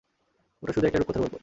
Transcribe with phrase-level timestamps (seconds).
[0.63, 1.35] ওটা শুধু একটা রূপকথার গল্প।